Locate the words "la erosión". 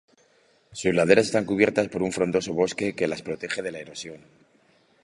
3.71-4.23